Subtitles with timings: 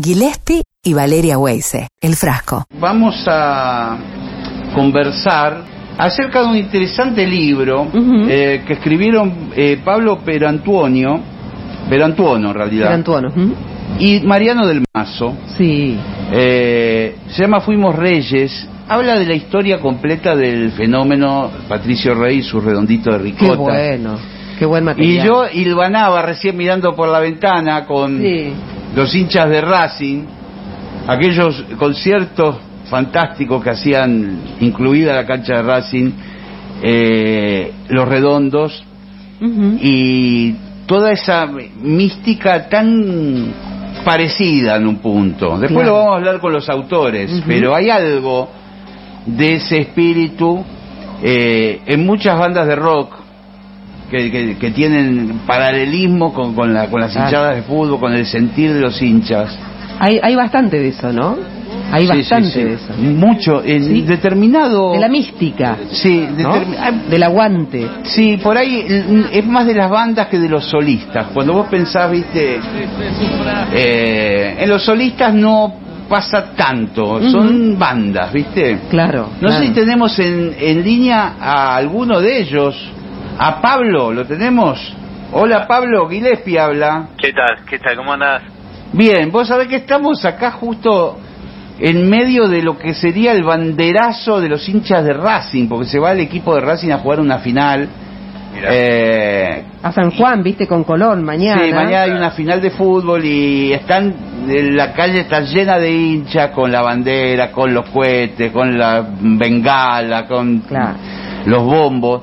[0.00, 2.64] Gillespie y Valeria Weise, El Frasco.
[2.80, 3.96] Vamos a
[4.74, 5.62] conversar
[5.96, 7.86] acerca de un interesante libro
[8.28, 11.20] eh, que escribieron eh, Pablo Perantuonio,
[11.88, 13.28] Perantuono en realidad, Perantuono.
[14.00, 15.34] y Mariano del Mazo.
[15.56, 15.96] Sí.
[16.32, 18.68] Eh, se llama Fuimos Reyes.
[18.88, 23.56] Habla de la historia completa del fenómeno Patricio Rey y su redondito de Qué ricota.
[23.56, 24.18] bueno.
[24.58, 25.26] Qué buen Y material.
[25.26, 28.52] yo hilvanaba recién mirando por la ventana con Sí.
[28.94, 30.22] Los hinchas de Racing,
[31.06, 32.56] aquellos conciertos
[32.88, 36.10] fantásticos que hacían, incluida la cancha de Racing,
[36.82, 38.84] eh, los redondos
[39.80, 40.54] y
[40.86, 41.46] toda esa
[41.82, 43.52] mística tan
[44.04, 45.58] parecida en un punto.
[45.58, 45.90] Después Claro.
[45.90, 48.48] lo vamos a hablar con los autores, pero hay algo
[49.26, 50.64] de ese espíritu
[51.22, 53.13] eh, en muchas bandas de rock
[54.10, 57.28] que, que- que tienen paralelismo con, con, la- con las Claro.
[57.28, 59.56] hinchadas de fútbol, con el sentir de los hinchas.
[59.98, 61.36] Hay, hay bastante de eso, ¿no?
[61.92, 62.62] Hay Sí, sí, bastante sí.
[62.64, 62.92] de eso.
[62.98, 64.92] Mucho, en determinado...
[64.92, 65.76] De la mística.
[65.92, 66.26] Sí,
[67.10, 67.86] Del aguante.
[68.02, 71.26] Sí, por ahí mm, es más de las bandas que de los solistas.
[71.32, 72.58] Cuando vos pensás, viste,
[73.72, 75.74] eh, en los solistas no
[76.08, 78.78] pasa tanto, son bandas, viste.
[78.90, 79.30] Claro.
[79.40, 82.74] No sé si tenemos en, en línea a alguno de ellos.
[83.38, 84.78] A Pablo, ¿lo tenemos?
[85.32, 87.08] Hola Pablo, Gillespie habla.
[87.18, 87.64] ¿Qué tal?
[87.68, 87.96] ¿Qué tal?
[87.96, 88.42] ¿Cómo andás?
[88.92, 91.18] Bien, vos sabés que estamos acá justo
[91.80, 95.98] en medio de lo que sería el banderazo de los hinchas de Racing, porque se
[95.98, 97.88] va el equipo de Racing a jugar una final.
[98.56, 101.62] Eh, A San Juan, viste, con Colón, mañana.
[101.64, 104.14] Sí, mañana hay una final de fútbol y están
[104.46, 110.26] la calle está llena de hinchas con la bandera, con los cohetes, con la bengala,
[110.28, 110.94] con Claro.
[111.46, 112.22] los bombos.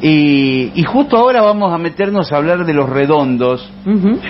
[0.00, 3.68] Y, y justo ahora vamos a meternos a hablar de los redondos.
[3.84, 4.20] Sí.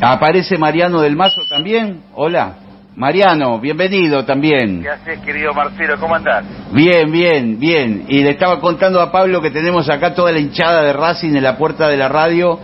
[0.00, 2.00] Aparece Mariano del Mazo también.
[2.14, 2.54] Hola.
[2.96, 4.82] Mariano, bienvenido también.
[4.82, 5.94] ¿Qué haces, querido Marcelo?
[6.00, 6.44] ¿Cómo andás?
[6.72, 8.04] Bien, bien, bien.
[8.08, 11.42] Y le estaba contando a Pablo que tenemos acá toda la hinchada de Racing en
[11.42, 12.58] la puerta de la radio,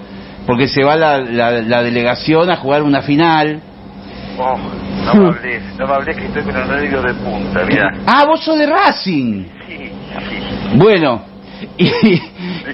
[0.47, 3.61] porque se va la, la- la delegación a jugar una final.
[4.39, 4.59] Oh,
[5.07, 7.91] no me hables, no me hables que estoy con el nervio de punta, mira.
[8.07, 9.45] Ah, vos sos de Racing.
[9.67, 9.91] Sí, sí.
[10.75, 11.23] Bueno,
[11.79, 12.21] y,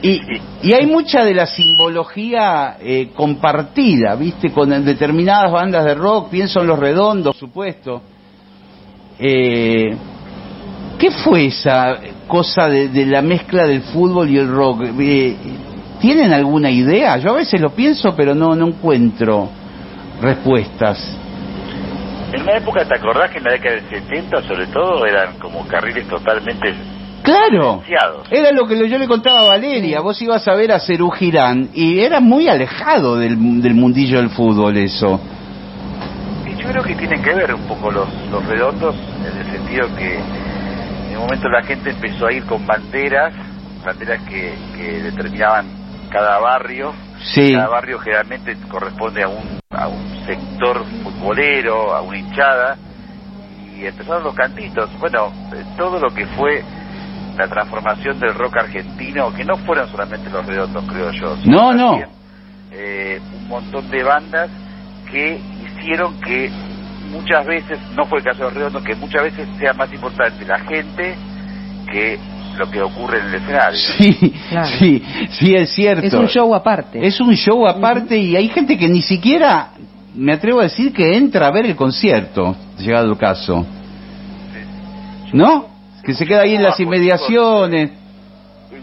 [0.01, 0.21] y,
[0.63, 4.51] y hay mucha de la simbología eh, compartida, ¿viste?
[4.51, 8.03] Con determinadas bandas de rock, pienso en Los Redondos, por supuesto.
[9.19, 9.95] Eh,
[10.99, 14.83] ¿Qué fue esa cosa de, la mezcla del fútbol y el rock?
[15.01, 15.37] Eh,
[16.01, 17.19] ¿Tienen alguna idea?
[17.19, 19.49] Yo a veces lo pienso, pero no, no encuentro
[20.21, 21.19] respuestas.
[22.33, 25.67] En una época, ¿te acordás que en la década del 70, sobre todo, eran como
[25.67, 26.73] carriles totalmente...
[27.23, 27.83] Claro,
[28.31, 31.71] era lo que yo le contaba a Valeria, vos ibas a ver a Cerú Girán
[31.73, 35.21] y era muy alejado del, del mundillo del fútbol eso.
[36.47, 39.95] Y yo creo que tienen que ver un poco los, los redondos, en el sentido
[39.97, 43.33] que en un momento la gente empezó a ir con banderas,
[43.85, 45.67] banderas que, que determinaban
[46.11, 46.93] cada barrio,
[47.25, 52.77] Sí, Cada barrio generalmente corresponde a un, a un sector futbolero, a una hinchada,
[53.77, 54.91] y empezaron los cantitos.
[54.99, 56.65] Bueno, eh, todo lo que fue
[57.37, 61.37] la transformación del rock argentino, que no fueron solamente los redondos, creo yo.
[61.43, 61.89] sino No, no.
[61.91, 62.09] también,
[62.73, 64.51] eh, un montón de bandas
[65.11, 65.41] que
[65.79, 66.51] hicieron que
[67.11, 70.45] muchas veces, no fue el caso de los redondos, que muchas veces sea más importante
[70.47, 71.15] la gente
[71.91, 72.19] que
[72.59, 73.79] lo que ocurre en el escenario.
[73.99, 74.69] sí, Claro.
[74.79, 76.07] sí, sí, es cierto.
[76.07, 77.05] Es un show aparte.
[77.07, 79.71] Es un show aparte y hay gente que ni siquiera,
[80.15, 83.65] me atrevo a decir, que entra a ver el concierto, llegado el caso.
[85.33, 85.72] ¿No?
[86.05, 87.91] Que se queda ahí en las inmediaciones.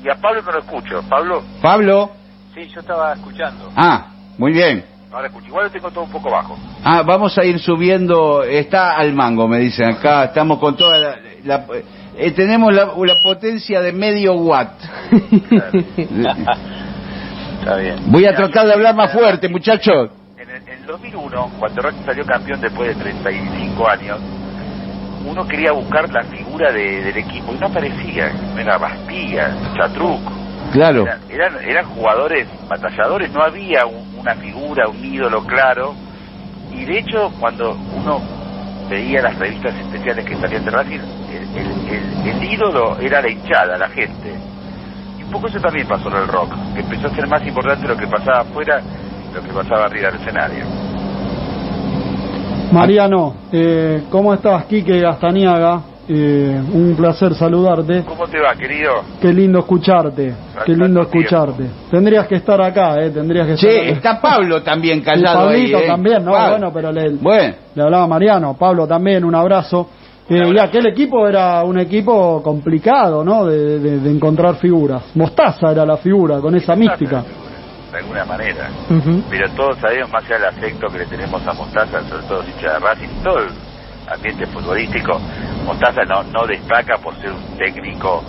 [0.03, 1.01] Y a Pablo no lo escucho.
[1.09, 2.11] Pablo, Pablo,
[2.53, 3.71] sí, yo estaba escuchando.
[3.75, 4.07] ah,
[4.37, 4.85] muy bien.
[5.11, 5.47] Ahora escucho.
[5.47, 6.57] Igual lo tengo todo un poco bajo.
[6.83, 11.15] Ah, vamos a ir subiendo, está al mango, me dicen acá, estamos con toda la...
[11.43, 11.65] la-
[12.21, 14.73] eh, tenemos la, la potencia de medio watt.
[17.59, 17.95] Está bien.
[18.07, 20.09] Voy a tratar de hablar más fuerte, muchachos.
[20.37, 24.19] En el, en el 2001, cuando Racing salió campeón después de 35 años,
[25.25, 28.31] uno quería buscar la figura de- del equipo y no aparecía.
[28.53, 30.21] No era Bastilla, Chatruc.
[30.71, 31.03] Claro.
[31.03, 35.95] Eran, eran, eran jugadores batalladores, no había un- una figura, un ídolo claro.
[36.71, 38.21] Y de hecho, cuando uno
[38.89, 40.99] veía las revistas especiales que salían de Racing,
[41.31, 44.33] el, el- el- el ídolo era la hinchada, la gente.
[45.17, 47.87] Y un poco eso también pasó en el rock, que empezó a ser más importante
[47.87, 48.81] lo que pasaba afuera,
[49.33, 50.65] lo que pasaba arriba del escenario.
[52.71, 54.65] Mariano, eh, ¿cómo estás?
[54.65, 55.81] Quique Gastaniaga.
[56.11, 58.03] eh, un placer saludarte.
[58.03, 58.93] ¿Cómo te va, querido?
[59.21, 60.33] Qué lindo escucharte,
[60.65, 61.69] qué lindo escucharte.
[61.91, 63.89] Tendrías que estar acá, eh, tendrías que estar acá.
[63.91, 65.71] está Pablo también Y callado ahí.
[65.71, 65.87] Pablito eh.
[65.87, 66.49] también, no, Pablo.
[66.49, 69.87] bueno, pero le, Bueno, le hablaba Mariano, Pablo también, un abrazo.
[70.27, 73.45] Eh, y aquel equipo era un equipo complicado, ¿no?
[73.45, 75.03] De, de- de encontrar figuras.
[75.15, 77.23] Mostaza era la figura, con esa mística.
[77.91, 78.69] De alguna manera.
[79.29, 82.73] Pero todos sabemos, más allá del afecto que le tenemos a Mostaza, sobre todo hincha
[82.73, 83.49] de Racing, todo el
[84.13, 85.19] ambiente futbolístico,
[85.65, 88.23] Mostaza no, no destaca por ser un técnico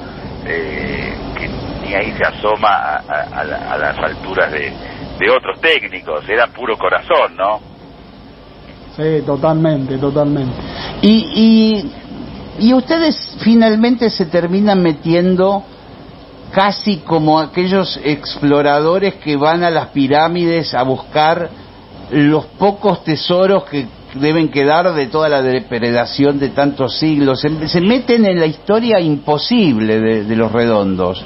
[0.47, 1.49] eh, que
[1.87, 4.73] ni ahí se asoma a, a- a la- a las alturas de,
[5.19, 7.61] de otros técnicos, era puro corazón, ¿no?
[8.97, 10.53] Sí, totalmente, totalmente.
[11.03, 11.93] y,
[12.59, 15.65] y, y ustedes finalmente se terminan metiendo
[16.53, 21.51] casi como aquellos exploradores que van a las pirámides a buscar
[22.11, 27.41] los pocos tesoros que deben quedar de toda la depredación de tantos siglos.
[27.41, 31.25] Se, se meten en la historia imposible de, de los redondos.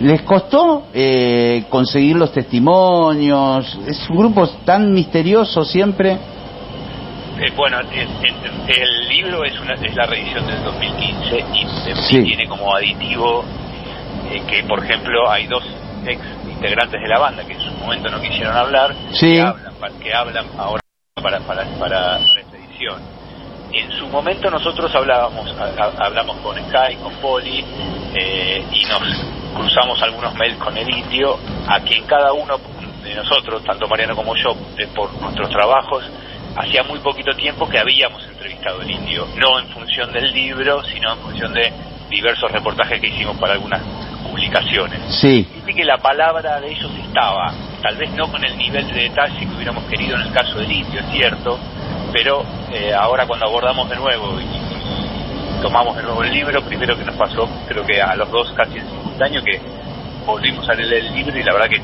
[0.00, 3.78] ¿Les costó eh, conseguir los testimonios?
[3.86, 6.12] Es un grupo tan misterioso siempre.
[6.12, 8.34] Eh, bueno, el, el-
[8.66, 12.22] el libro es, una, es la reedición del 2015 y Sí.
[12.24, 13.44] tiene como aditivo
[14.30, 15.64] eh, que, por ejemplo, hay dos
[16.06, 19.34] ex integrantes de la banda que en su momento no quisieron hablar, Sí.
[19.34, 20.80] que, hablan, pa- que hablan ahora
[21.22, 23.00] para, para, para, para esta edición.
[23.72, 27.64] En su momento nosotros hablábamos, ha- ha- hablamos con Sky, con Poli,
[28.14, 29.02] eh, y nos
[29.54, 31.38] cruzamos algunos mails con el indio,
[31.68, 32.58] a quien cada uno
[33.02, 36.04] de nosotros, tanto Mariano como yo, eh, por nuestros trabajos,
[36.56, 41.12] hacía muy poquito tiempo que habíamos entrevistado al indio, no en función del libro, sino
[41.12, 41.72] en función de
[42.08, 43.82] diversos reportajes que hicimos para algunas
[45.08, 45.46] Sí.
[45.54, 47.52] Dice que la palabra de ellos estaba,
[47.82, 50.70] tal vez no con el nivel de detalle que hubiéramos querido en el caso del
[50.70, 51.58] indio, es cierto,
[52.12, 56.96] pero eh, ahora cuando abordamos de nuevo y, y tomamos de nuevo el libro, primero
[56.96, 59.60] que nos pasó, creo que a los dos casi en simultáneo, que
[60.26, 61.82] volvimos a leer el libro y la verdad que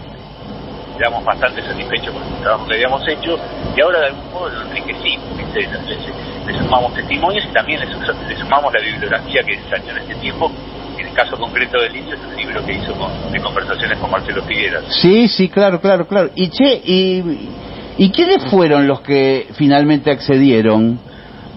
[1.01, 3.39] quedamos bastante satisfechos con el trabajo que habíamos hecho
[3.75, 5.25] y ahora de algún modo lo enriquecimos,
[5.55, 10.51] le, sumamos testimonios y también le sumamos la bibliografía que salió en este tiempo.
[11.01, 14.11] En el caso concreto del indio es un libro que hizo con- de conversaciones con
[14.11, 14.85] Marcelo Figueras.
[15.01, 16.31] Sí, sí, claro, claro, claro.
[16.35, 17.49] Y che, y,
[17.97, 21.01] ¿y quiénes fueron los que finalmente accedieron?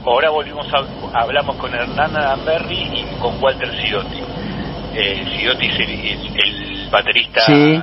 [0.06, 4.20] Ahora volvimos a hablamos con Hernán Amberri y con Walter Sidotti.
[4.96, 7.54] Eh, Sidotti es el, baterista Sí.
[7.54, 7.82] eh,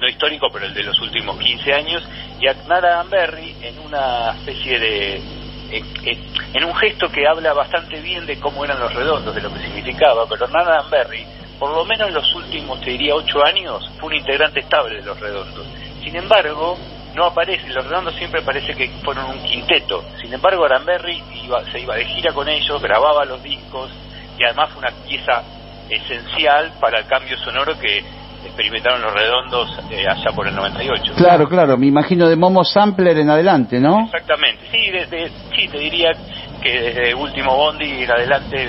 [0.00, 2.02] no histórico, pero el de los últimos 15 años,
[2.40, 5.20] y Hernán Amberri en una especie de
[5.76, 9.60] en un gesto que habla bastante bien de cómo eran los redondos, de lo que
[9.60, 11.24] significaba, pero Hernán Amberri,
[11.58, 15.02] por lo menos en los últimos, te diría, ocho años, fue un integrante estable de
[15.02, 15.66] los redondos.
[16.02, 16.76] Sin embargo,
[17.14, 20.04] no aparece, los redondos siempre parece que fueron un quinteto.
[20.20, 23.90] Sin embargo, Aramberri iba, se iba de gira con ellos, grababa los discos
[24.38, 25.42] y además fue una pieza
[25.88, 28.02] esencial para el cambio sonoro que
[28.44, 31.14] experimentaron los redondos eh, allá por el 98.
[31.16, 34.04] Claro, claro, me imagino de Momo Sampler en adelante, ¿no?
[34.04, 36.10] Exactamente, sí, desde, sí, te diría
[36.62, 38.68] que desde Último Bondi en adelante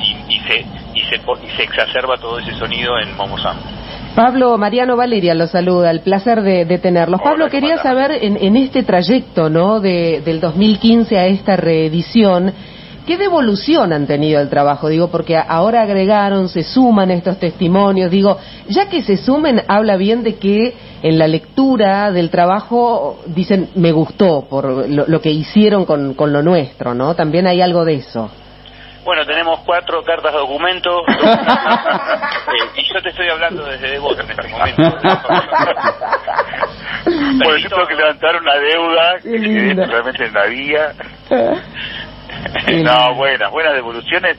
[0.00, 0.60] y, y se,
[0.94, 3.56] y, se, y se exacerba todo ese sonido en Momo Sam.
[4.14, 7.20] Pablo Mariano Valeria los saluda, el placer de, de tenerlos.
[7.20, 9.78] Hola, Pablo, ¿cómo quería saber en, en este trayecto, ¿no?
[9.80, 12.52] De, del 2015 a esta reedición,
[13.06, 14.88] ¿qué devolución han tenido el trabajo?
[14.88, 18.10] Digo, porque ahora agregaron, se suman estos testimonios.
[18.10, 18.38] Digo,
[18.68, 23.92] ya que se sumen, habla bien de que en la lectura del trabajo dicen, me
[23.92, 27.14] gustó por lo, lo que hicieron con, con lo nuestro, ¿no?
[27.14, 28.30] También hay algo de eso.
[29.06, 34.30] Bueno, tenemos cuatro cartas de documento eh, y yo te estoy hablando desde Devoto en
[34.32, 34.82] este momento.
[37.44, 40.92] Por tengo que levantar una deuda que realmente en la vía.
[42.84, 44.36] No, buenas, buenas devoluciones.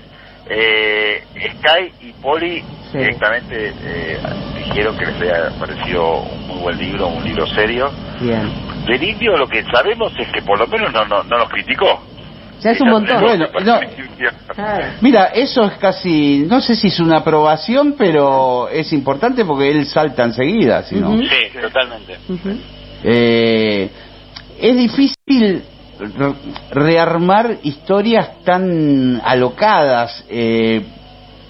[0.50, 3.00] Eh, Sky y Poli Sí.
[3.00, 4.18] directamente eh,
[4.58, 7.92] dijeron que les había parecido un muy buen libro, un libro serio.
[8.22, 8.50] Bien.
[8.86, 12.02] Del indio lo que sabemos es que por lo menos no, no, no nos criticó.
[12.62, 13.22] Ya es un montón.
[13.22, 13.80] Bueno, no.
[14.56, 14.86] Claro.
[15.02, 19.86] Mira, eso es casi, no sé si es una aprobación, pero es importante porque él
[19.86, 21.18] salta enseguida, si no.
[21.18, 21.28] Sí,
[21.62, 22.18] totalmente.
[23.04, 23.90] Eh,
[24.60, 25.64] es difícil
[26.72, 30.82] rearmar historias tan alocadas, eh,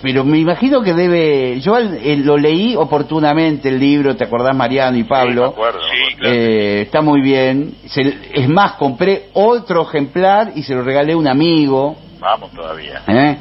[0.01, 1.59] pero me imagino que debe.
[1.59, 5.45] Yo al- eh, lo leí oportunamente el libro, ¿te acordás, Mariano y Sí, me Pablo?
[5.47, 6.35] acuerdo, Sí, claro.
[6.35, 7.73] Eh, está muy bien.
[7.87, 11.95] Se- es más, compré otro ejemplar y se lo regalé a un amigo.
[12.19, 13.01] Vamos todavía.
[13.07, 13.37] ¿eh?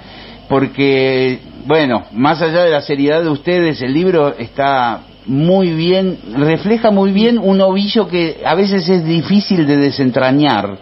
[0.49, 6.93] porque bueno más allá de la seriedad de ustedes el libro está muy bien refleja
[6.93, 10.79] muy bien un ovillo que a veces es difícil de desentrañar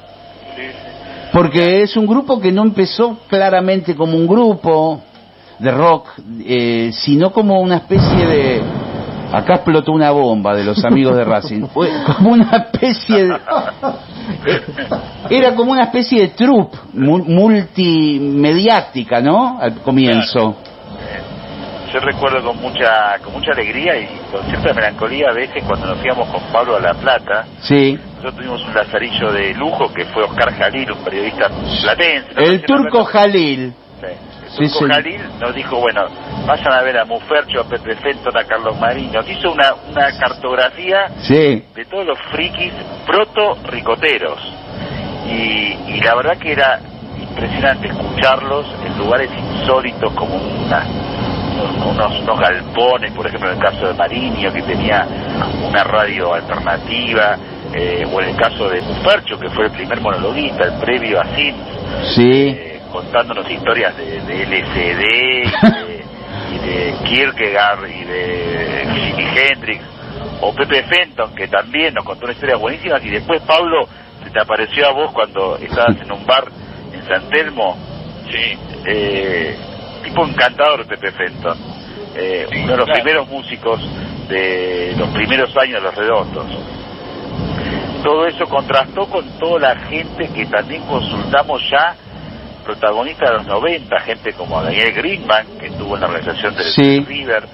[1.35, 5.03] Porque es un grupo que no empezó claramente como un grupo
[5.59, 6.09] de rock,
[6.47, 8.63] eh, sino como una especie de...
[9.33, 11.67] Acá explotó una bomba de los amigos de Racing.
[11.75, 13.37] Fue como una especie de...
[15.29, 19.59] Era como una especie de troupe mu- multimediática, ¿no?
[19.61, 20.55] Al comienzo.
[21.93, 26.05] Yo recuerdo con mucha con mucha alegría y con cierta melancolía a veces cuando nos
[26.05, 27.47] íbamos con Pablo a La Plata.
[27.61, 27.99] Sí.
[28.25, 31.47] Nosotros tuvimos un lazarillo de lujo que fue Oscar Jalil, un periodista
[31.83, 32.33] platense.
[32.35, 32.41] ¿no?
[32.41, 33.75] El turco Jalil.
[34.01, 34.07] Sí,
[34.63, 34.93] El turco sí.
[34.95, 36.01] Jalil nos dijo, bueno,
[36.47, 39.13] vayan a ver a Mufercho, a Pepe Fenton, a Carlos Marín.
[39.13, 41.65] Nos hizo una, una cartografía Sí.
[41.75, 42.73] de todos los frikis
[43.07, 44.41] proto-ricoteros.
[45.27, 46.81] Y, y la verdad que era
[47.21, 50.87] impresionante escucharlos en lugares insólitos como una-
[51.91, 55.07] unos, unos galpones, por ejemplo en el caso de Mariño que tenía
[55.63, 57.37] una radio alternativa,
[57.75, 61.25] eh, o en el caso de Mufercho que fue el primer monologuista, el previo a
[61.35, 62.49] Sims, Sí.
[62.49, 65.03] eh, contándonos historias de, de LSD
[65.73, 66.05] y de,
[66.53, 69.83] y de Kierkegaard y de Jimi Hendrix
[70.41, 73.89] o Pepe Fenton que también nos contó una historia buenísima y después Pablo
[74.23, 76.45] se te apareció a vos cuando estabas en un bar
[76.93, 77.77] en San Telmo
[78.31, 79.57] Sí, eh,
[80.05, 81.59] tipo encantador Pepe Fenton
[82.17, 83.03] eh, Sí, uno de los claro.
[83.03, 83.81] primeros músicos
[84.29, 86.47] de los primeros años de Los Redondos
[88.05, 91.97] todo eso contrastó con toda la gente que también consultamos ya
[92.65, 97.01] protagonistas de los 90, gente como Daniel Greenman, que estuvo en la organización del Sí.
[97.01, 97.45] River,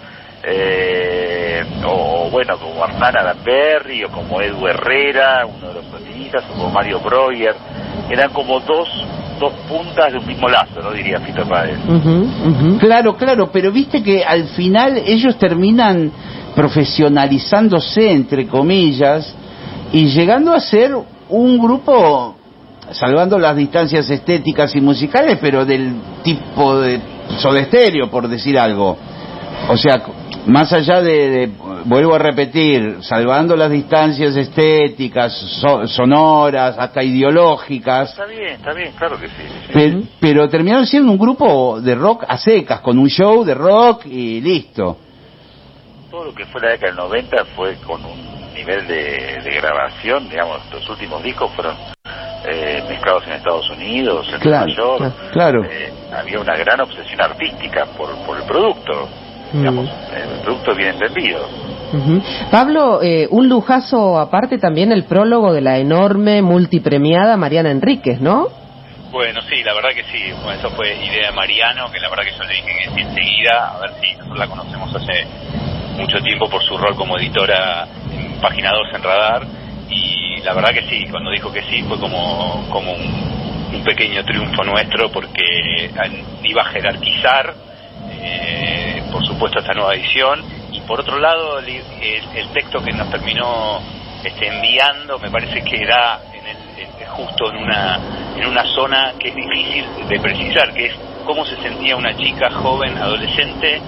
[0.43, 6.53] eh, o bueno, como Hernán Adamberry, o como Edu Herrera, uno de los protagonistas, o
[6.55, 7.55] como Mario Breuer,
[8.11, 8.89] eran como dos,
[9.39, 10.91] dos puntas de un mismo lazo, ¿no?
[10.93, 11.79] Diría Fito Páez.
[12.79, 16.11] Claro, claro, pero viste que al final ellos terminan
[16.55, 19.35] profesionalizándose, entre comillas,
[19.93, 20.95] y llegando a ser
[21.29, 22.37] un grupo,
[22.93, 27.01] salvando las distancias estéticas y musicales, pero del tipo de
[27.39, 28.97] Soda Stereo, por decir algo.
[29.69, 30.03] O sea,
[30.47, 31.53] más allá de, de-
[31.85, 38.93] vuelvo a repetir, salvando las distancias estéticas, so- sonoras, hasta ideológicas, Está bien, está bien,
[38.97, 39.35] claro que sí.
[39.67, 39.73] sí.
[39.73, 44.07] Pe- pero terminaron siendo un grupo de rock a secas, con un show de rock
[44.07, 44.97] y listo.
[46.11, 50.29] todo lo que fue la década del 90 fue con un nivel de, de grabación,
[50.29, 51.77] digamos, los últimos discos fueron
[52.51, 55.15] eh, mezclados en Estados Unidos, en Claro, Nueva York.
[55.33, 55.65] claro.
[55.65, 59.09] Eh, había una gran obsesión artística por, por el producto,
[59.53, 60.15] digamos, Mm.
[60.17, 61.47] el producto bien entendido.
[61.93, 62.23] Ujú.
[62.53, 68.47] Pablo, eh, un lujazo aparte también el prólogo de la enorme multipremiada Mariana Enríquez, ¿no?
[69.11, 70.33] Bueno, sí, la verdad que sí.
[70.45, 73.01] Bueno, eso fue idea de Mariano, que la verdad que yo le dije que sí
[73.01, 75.27] enseguida, a ver si nosotros la conocemos hace
[75.97, 79.47] mucho tiempo por su rol como editora en Página 2 en Radar,
[79.89, 83.31] y la verdad que sí, cuando dijo que sí fue como, como un,
[83.85, 85.91] pequeño triunfo nuestro porque
[86.43, 87.55] iba a jerarquizar,
[88.11, 90.43] eh, por supuesto, esta nueva edición,
[90.73, 93.81] y por otro lado, el, el- el texto que nos terminó
[94.25, 97.99] este, enviando me parece que era en el, justo en una,
[98.37, 100.95] en una zona que es difícil de precisar, que es
[101.25, 103.81] cómo se sentía una chica joven, adolescente,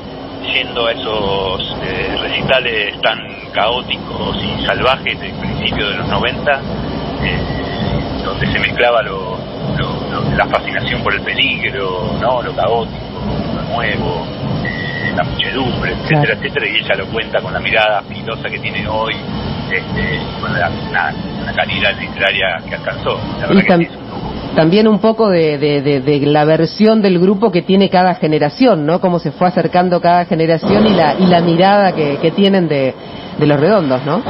[0.43, 3.19] yendo a esos eh, recitales tan
[3.53, 6.53] caóticos y salvajes del principio de los 90,
[7.23, 7.39] eh,
[8.25, 9.39] donde se mezclaba lo,
[9.79, 13.21] lo- lo- la fascinación por el peligro, no lo caótico,
[13.57, 14.27] lo nuevo,
[14.65, 16.41] eh, la muchedumbre, etcétera, Claro.
[16.41, 19.15] etcétera, y ella lo cuenta con la mirada filosa que tiene hoy,
[19.71, 23.19] este, con la, una, una calidad literaria que alcanzó.
[23.41, 23.73] La verdad Y que
[24.55, 29.01] También un poco de, de- de- la versión del grupo que tiene cada generación, ¿no?
[29.01, 32.95] Cómo se fue acercando cada generación y la, y la mirada que, tienen de,
[33.39, 34.23] los redondos, ¿no?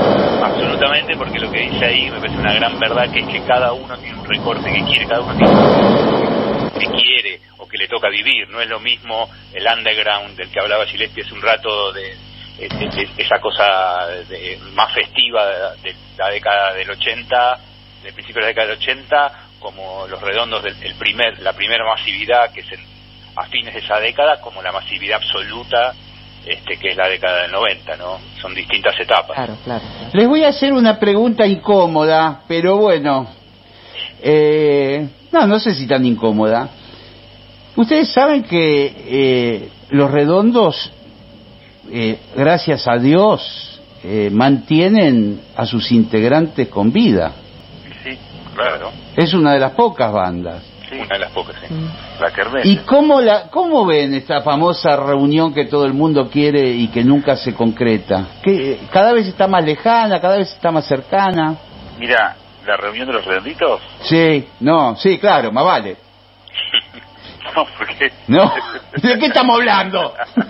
[0.43, 3.73] Absolutamente, porque lo que dice ahí me parece una gran verdad, que es que cada
[3.73, 7.89] uno tiene un recorte que quiere, cada uno tiene un que quiere o que le
[7.89, 8.49] toca vivir.
[8.49, 12.15] No es lo mismo el underground del que hablaba Gillespie hace un rato, de,
[13.19, 14.07] esa cosa
[14.75, 15.47] más festiva
[15.83, 17.59] de la década del 80,
[18.05, 21.85] del principio de la década del 80, como los redondos del el primer, la primera
[21.85, 22.85] masividad que es en-
[23.37, 25.95] a fines de esa década, como la masividad absoluta
[26.45, 28.19] este, que es la década del 90, ¿no?
[28.41, 29.37] Son distintas etapas.
[29.37, 29.85] Claro, claro.
[30.13, 33.29] Les voy a hacer una pregunta incómoda, pero bueno.
[34.21, 36.69] Eh, no, no sé si tan incómoda.
[37.77, 40.91] Ustedes saben que eh, los redondos,
[41.91, 47.33] eh, gracias a Dios, eh, mantienen a sus integrantes con vida.
[48.55, 48.93] Claro.
[49.17, 50.63] Es una de las pocas bandas.
[50.89, 51.75] Sí, Una de las pocas, sí.
[52.21, 52.67] la kermés.
[52.67, 57.03] ¿Y cómo, la, cómo ven esta famosa reunión que todo el mundo quiere y que
[57.03, 58.27] nunca se concreta?
[58.43, 61.57] Que cada vez está más lejana, cada vez está más cercana.
[61.99, 63.81] Mira, la reunión de los redonditos?
[64.03, 65.97] Sí, no, sí, claro, más vale.
[67.57, 68.13] no, porque...
[68.29, 68.53] No,
[69.03, 70.15] ¿de qué estamos hablando?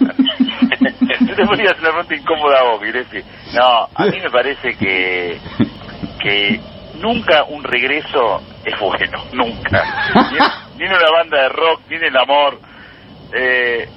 [1.21, 3.25] Yo te voy a hacer una pregunta incómoda a vos, Gillespie.
[3.54, 5.38] No, a mí me parece que,
[6.21, 6.61] que
[7.02, 10.11] nunca un regreso es bueno, nunca.
[10.78, 12.59] Ni, en una banda de rock, ni en el amor.
[13.35, 13.88] Eh,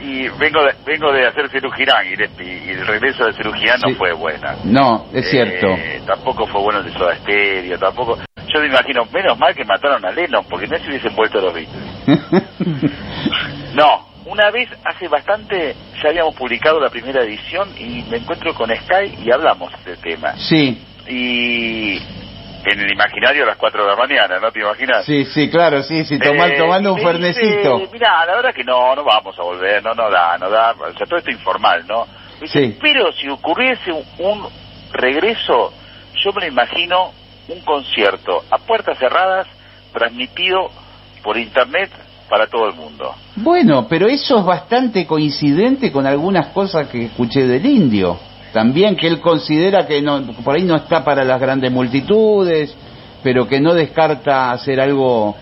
[0.00, 4.12] y vengo de, vengo de hacer Cerugirán y, y el regreso de Cerugirán no fue
[4.12, 4.56] buena.
[4.64, 5.68] No, es cierto.
[5.68, 8.18] Eh, tampoco fue bueno el de Soda Stereo, tampoco.
[8.52, 11.52] Yo me imagino, menos mal que mataron a Lennon, porque no se hubiesen vuelto los
[11.52, 11.96] Beatles.
[13.74, 18.70] No, una vez hace bastante ya habíamos publicado la primera edición y me encuentro con
[18.74, 20.34] Sky y hablamos del tema.
[20.38, 22.00] sí, Y
[22.72, 25.04] en el imaginario a las 4 de la mañana, ¿no te imaginas?
[25.04, 27.78] sí, sí, claro, sí, sí, Eh, tomando un fernecito.
[27.78, 30.72] dice, Mira, la verdad que no, no vamos a volver, no, no da, no da,
[30.72, 32.06] o sea, todo esto informal, ¿no?
[32.40, 32.78] Dice, Sí.
[32.82, 34.48] Pero si ocurriese un, un
[34.92, 35.72] regreso,
[36.24, 37.12] yo me lo imagino
[37.48, 39.46] un concierto a puertas cerradas,
[39.92, 40.70] transmitido
[41.22, 41.90] por internet
[42.28, 43.14] para todo el mundo.
[43.36, 48.18] Bueno, pero eso es bastante coincidente con algunas cosas que escuché del indio.
[48.56, 52.74] También que él considera que no, por ahí no está para las grandes multitudes,
[53.22, 55.36] pero que no descarta hacer algo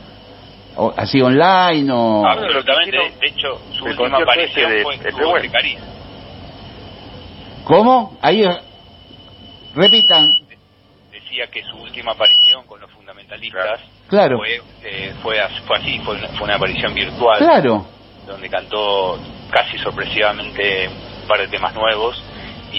[0.75, 2.27] o- así online o...
[2.27, 2.97] Absolutamente.
[2.97, 5.79] De, de hecho, su El última aparición de- fue en de Cariz.
[7.63, 8.19] ¿Cómo?
[8.21, 8.45] Ahí...
[9.77, 10.27] Repitan.
[11.13, 13.79] Decía que su última aparición con los fundamentalistas
[14.09, 14.39] Claro.
[14.39, 15.37] fue, eh, fue,
[15.69, 17.87] fue así, fue una, fue una aparición virtual Claro.
[18.27, 19.21] donde cantó
[19.53, 22.21] casi sorpresivamente un par de temas nuevos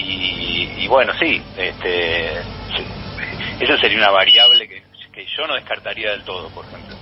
[0.00, 2.32] y, y bueno, sí, este,
[3.60, 6.96] eso sería una variable que, que yo no descartaría del todo, por ejemplo.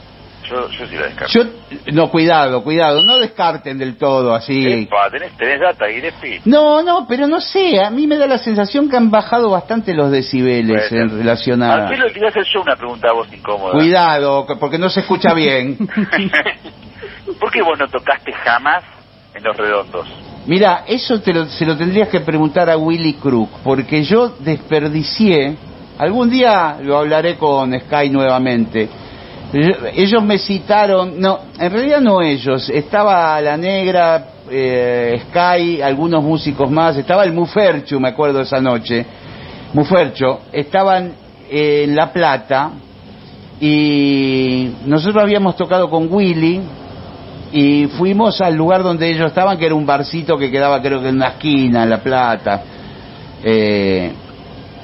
[0.48, 1.32] Yo, yo sí la descarto.
[1.32, 1.44] Yo...
[1.92, 4.84] No, cuidado, cuidado, no descarten del todo así.
[4.84, 5.86] Epa, ¿tenés, tenés data?
[6.44, 9.94] No, no, pero no sé, a mí me da la sensación que han bajado bastante
[9.94, 11.86] los decibeles en relación a...
[11.86, 13.72] ¿A qué le quería hacer yo una pregunta a vos incómoda?
[13.72, 15.78] Cuidado, que- porque no se escucha bien.
[17.40, 18.84] ¿Por qué vos no tocaste jamás
[19.34, 20.06] en los redondos?
[20.46, 25.56] Mira, eso te lo- se lo tendrías que preguntar a Willy Crook, porque yo desperdicié,
[25.98, 28.88] algún día lo hablaré con Sky nuevamente.
[29.94, 36.70] Ellos me citaron, no, en realidad no ellos, estaba La Negra, eh, Sky, algunos músicos
[36.70, 39.06] más, estaba el Mufercho, me acuerdo esa noche,
[39.72, 41.12] Mufercho, estaban
[41.48, 42.70] en La Plata
[43.60, 46.60] y nosotros habíamos tocado con Willy
[47.52, 51.08] y fuimos al lugar donde ellos estaban, que era un barcito que quedaba creo que
[51.08, 52.62] en una esquina, en La Plata.
[53.42, 54.12] Eh,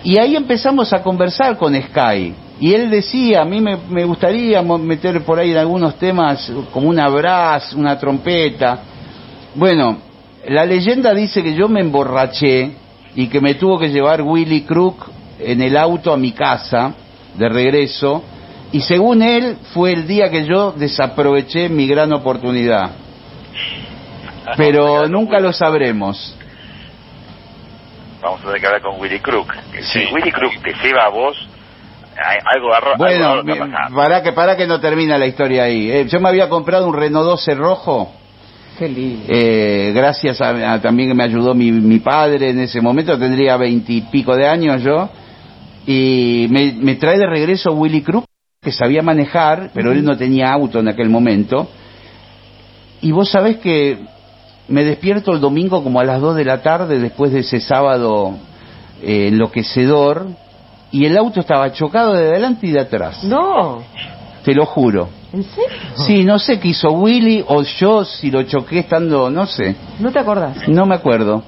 [0.05, 2.35] y ahí empezamos a conversar con Sky.
[2.61, 6.89] Y él decía, a mí me, me gustaría meter por ahí en algunos temas como
[6.89, 8.81] una brass, una trompeta.
[9.55, 9.99] Bueno,
[10.49, 12.73] la leyenda dice que yo me emborraché
[13.15, 16.95] y que me tuvo que llevar Willy Crook en el auto a mi casa
[17.37, 18.23] de regreso.
[18.73, 22.91] Y según él, fue el día que yo desaproveché mi gran oportunidad.
[24.57, 26.37] Pero nunca lo sabremos.
[28.23, 29.53] Vamos a tener que hablar con Willy Crook.
[29.73, 30.01] Sí.
[30.07, 31.37] Si Willy Crook te lleva a vos,
[32.17, 33.97] hay- algo arro Bueno, algo mi- pasando.
[33.97, 35.91] para que, para que no termina la historia ahí.
[35.91, 38.13] Eh, yo me había comprado un Renault 12 rojo,
[38.79, 39.25] Qué lindo.
[39.29, 43.57] eh, gracias a, a- también que me ayudó mi, mi padre en ese momento, tendría
[43.57, 45.09] veintipico de años yo,
[45.87, 48.25] y me, me trae de regreso Willy Crook,
[48.63, 51.67] que sabía manejar, pero él no tenía auto en aquel momento,
[53.01, 53.97] y vos sabés que
[54.69, 58.35] me despierto el domingo como a las 2 de la tarde, después de ese sábado
[59.03, 60.27] eh, enloquecedor,
[60.93, 63.25] y el auto estaba chocado de adelante y de atrás.
[63.25, 63.83] No,
[64.45, 65.09] Te lo juro.
[65.33, 65.79] ¿en serio?
[65.95, 69.75] Sí, no sé qué hizo Willy o yo si lo choqué estando, no sé.
[70.01, 70.69] ¿No te acordás?
[70.69, 71.43] No me acuerdo.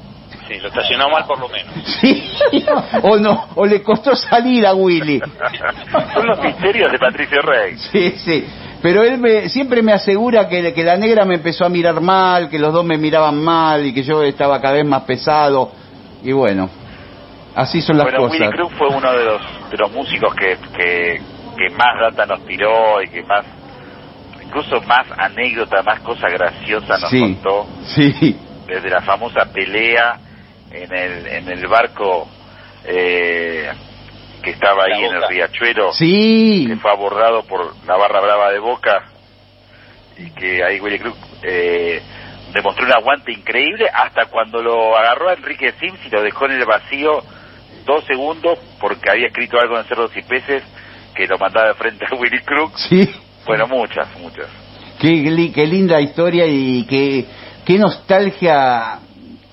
[0.48, 1.72] Sí, lo estacionó mal por lo menos.
[2.02, 2.20] Sí.
[3.02, 5.20] o no, o le costó salir a Willy.
[6.14, 7.76] Son los misterios de Patricio Rey.
[7.78, 8.44] Sí, sí.
[8.82, 12.48] Pero él me, siempre me asegura que, que la negra me empezó a mirar mal,
[12.48, 15.70] que los dos me miraban mal y que yo estaba cada vez más pesado.
[16.24, 16.68] Y bueno,
[17.54, 18.40] así son las bueno, cosas.
[18.40, 21.20] Willy Crook fue uno de los, de los músicos que, que,
[21.56, 23.44] que más data nos tiró y que más,
[24.44, 27.66] incluso más anécdota, más cosa graciosa nos sí, contó.
[27.84, 30.18] sí, Desde la famosa pelea
[30.72, 32.28] en el, en el barco
[32.84, 33.70] eh,
[34.42, 35.92] que estaba ahí en el riachuelo.
[35.92, 36.66] sí.
[36.68, 39.04] que fue abordado por la barra brava de Boca
[40.18, 42.02] y que ahí Willy Crook eh,
[42.52, 46.52] demostró un aguante increíble hasta cuando lo agarró a Enrique Sims y lo dejó en
[46.52, 47.22] el vacío
[47.86, 50.62] dos segundos porque había escrito algo en Cerdos y Peces
[51.14, 52.76] que lo mandaba de frente a Willy Crook.
[52.76, 53.08] Sí.
[53.46, 54.46] Bueno, muchas, muchas.
[54.98, 57.26] Qué, qué linda historia y qué,
[57.64, 59.00] qué nostalgia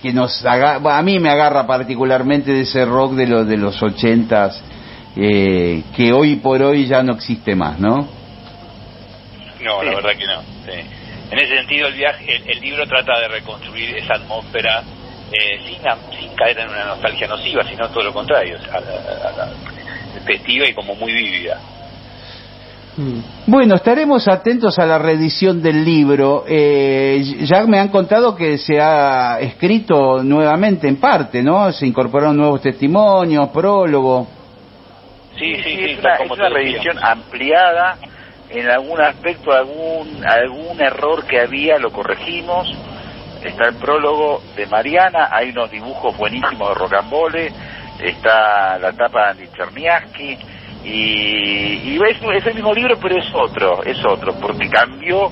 [0.01, 3.81] que nos agarra, a mí me agarra particularmente de ese rock de los de los
[3.83, 4.62] ochentas
[5.15, 8.07] eh, que hoy por hoy ya no existe más, ¿no?
[9.62, 10.41] No, la verdad que no.
[10.65, 10.79] sí.
[11.31, 14.81] En ese sentido, el viaje, el, el libro trata de reconstruir esa atmósfera
[15.31, 15.77] eh, sin,
[16.19, 19.53] sin caer en una nostalgia nociva, sino todo lo contrario, a la- a la-
[20.25, 21.59] festiva y como muy vívida.
[22.99, 23.21] Mm.
[23.47, 26.43] Bueno, estaremos atentos a la reedición del libro.
[26.45, 31.71] Eh, ya me han contado que se ha escrito nuevamente en parte, ¿no?
[31.71, 34.27] Se incorporaron nuevos testimonios, prólogo.
[35.38, 37.97] Sí, sí, sí, es una, como es una revisión ampliada.
[38.49, 42.67] En algún aspecto, algún, algún error que había lo corregimos.
[43.41, 47.53] Está el prólogo de Mariana, hay unos dibujos buenísimos de Rocambole,
[48.03, 50.38] está la tapa de Cherniaski,
[50.84, 55.28] y, y es, es el mismo libro, pero es otro, es otro, porque cambió,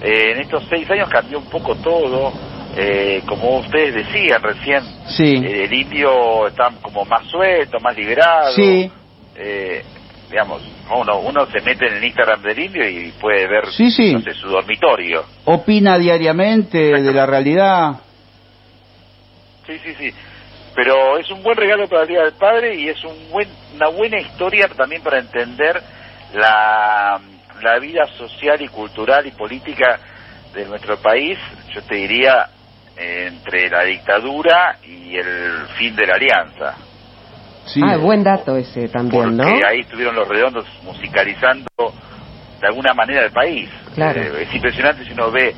[0.00, 2.32] eh, en estos seis años cambió un poco todo,
[2.76, 5.36] eh, como ustedes decían recién, Sí.
[5.44, 8.52] eh, el indio está como más suelto, más liberado.
[8.54, 8.90] Sí.
[9.36, 9.82] Eh,
[10.30, 10.62] digamos,
[10.94, 14.12] uno, uno se mete en el Instagram del indio y puede ver Sí, sí.
[14.12, 15.24] no sé, su dormitorio.
[15.46, 18.00] Opina diariamente de la realidad.
[19.66, 20.10] Sí, sí, sí.
[20.78, 23.88] Pero es un buen regalo para el Día del Padre y es un buen, una
[23.88, 25.82] buena historia también para entender
[26.32, 27.20] la,
[27.60, 29.98] la vida social y cultural y política
[30.54, 31.36] de nuestro país,
[31.74, 32.46] yo te diría,
[32.96, 36.76] entre la dictadura y el fin de la alianza.
[37.66, 37.80] Sí.
[37.82, 39.42] Ah, buen dato ese también, ¿no?
[39.42, 41.66] porque ahí estuvieron los redondos musicalizando
[42.60, 43.68] de alguna manera el país.
[43.96, 44.20] Claro.
[44.20, 45.56] Eh, es impresionante si uno ve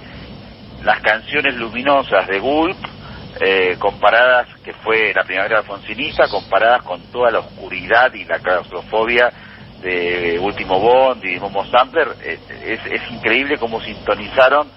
[0.83, 2.78] las canciones luminosas de Gulp
[3.40, 9.31] eh, comparadas, que fue la primavera alfonsinista, comparadas con toda la oscuridad y la claustrofobia
[9.83, 12.40] de Último Bond y Momo Sampler, es,
[12.87, 14.69] es increíble cómo sintonizaron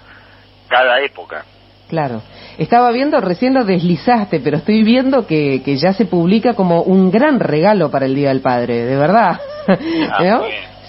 [0.68, 1.44] cada época.
[1.88, 2.22] Claro.
[2.56, 7.10] Estaba viendo, recién lo deslizaste, pero estoy viendo que, que ya se publica como un
[7.10, 9.40] gran regalo para el Día del Padre, de verdad.
[10.12, 10.42] Ah.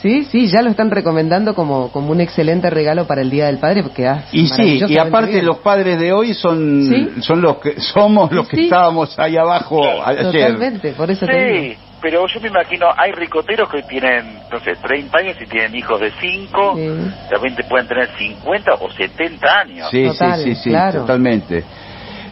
[0.06, 3.58] Sí, sí, ya lo están recomendando como, como un excelente regalo para el Día del
[3.58, 5.46] Padre, porque ah, Y sí, y aparte bien.
[5.48, 7.22] los padres de hoy son Sí.
[7.24, 8.64] son los que somos los que Sí.
[8.66, 10.26] estábamos ahí abajo ayer.
[10.32, 11.76] Totalmente, por eso te Sí, digo.
[12.04, 16.00] pero yo me imagino, hay ricoteros que tienen, no sé, 30 años y tienen hijos
[16.00, 16.88] de 5, Sí.
[17.32, 19.90] también te pueden tener 50 o 70 años.
[19.90, 21.00] Sí, Total, sí, sí, sí, claro.
[21.02, 21.64] totalmente.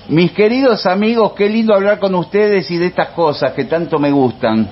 [0.10, 4.12] Mis queridos amigos, qué lindo hablar con ustedes y de estas cosas que tanto me
[4.12, 4.70] gustan.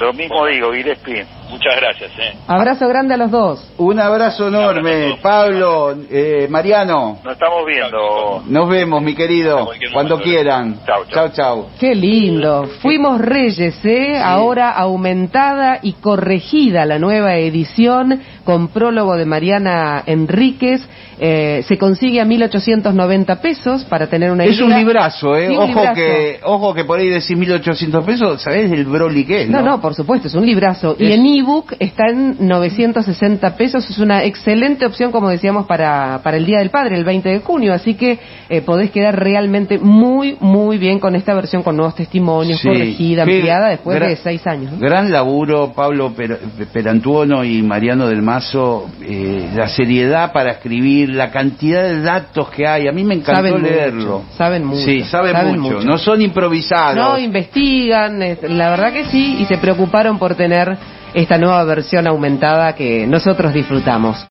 [0.00, 1.26] Lo mismo digo, Gillespie.
[1.50, 2.34] Muchas gracias, ¿eh?
[2.46, 3.72] Abrazo grande a los dos.
[3.76, 7.18] Un abrazo enorme, Pablo, eh, Mariano.
[7.24, 8.42] Nos estamos viendo.
[8.46, 10.30] Nos vemos, mi querido, cuando momento.
[10.30, 10.80] quieran.
[10.86, 11.28] Chau, chau.
[11.28, 11.30] chau.
[11.32, 11.66] chau.
[11.78, 12.64] Qué lindo.
[12.80, 14.18] Fuimos Reyes, ¿eh?
[14.18, 20.86] Ahora aumentada y corregida la nueva edición con prólogo de Mariana Enríquez.
[21.22, 24.78] Eh, se consigue a 1.890 pesos para tener una Es un idea.
[24.78, 25.48] librazo, ¿eh?
[25.48, 25.94] Sí, un ojo, librazo.
[25.94, 29.50] que, ojo que por ahí decís 1800 pesos, ¿sabés el Broly que es?
[29.50, 30.96] No, No, no, por supuesto, es un librazo.
[30.98, 33.88] Y en ebook está en 960 pesos.
[33.90, 37.38] Es una excelente opción, como decíamos, para, para el Día del Padre, el 20 de
[37.40, 37.74] junio.
[37.74, 42.60] Así que eh, podés quedar realmente muy, muy bien con esta versión, con nuevos testimonios,
[42.60, 44.72] Sí, corregida, ampliada, después gra- de seis años.
[44.72, 44.78] ¿no?
[44.78, 46.38] Gran laburo, Pablo Per-
[46.72, 52.64] Perantuono y Mariano del Mazo, eh, la seriedad para escribir, la cantidad de datos que
[52.66, 52.86] hay.
[52.86, 54.22] A mí me encantó Saben mucho, leerlo.
[54.36, 55.74] saben mucho, Sí, saben, saben mucho.
[55.78, 55.86] mucho.
[55.88, 56.94] No son improvisados.
[56.94, 60.76] No, investigan, eh, la verdad que sí, y se preocuparon por tener
[61.12, 64.16] esta nueva versión aumentada que nosotros disfrutamos.